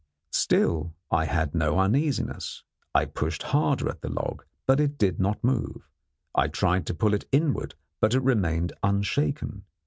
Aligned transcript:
Still, 0.31 0.95
I 1.11 1.25
had 1.25 1.53
no 1.53 1.77
uneasiness. 1.77 2.63
I 2.95 3.05
pushed 3.05 3.43
harder 3.43 3.87
at 3.87 4.01
the 4.01 4.09
log, 4.09 4.43
but 4.65 4.79
it 4.79 4.97
did 4.97 5.19
not 5.19 5.43
move. 5.43 5.87
I 6.33 6.47
tried 6.47 6.87
to 6.87 6.95
pull 6.95 7.13
it 7.13 7.27
inward, 7.31 7.75
but 7.99 8.15
it 8.15 8.23
remained 8.23 8.73
unshaken. 8.81 9.63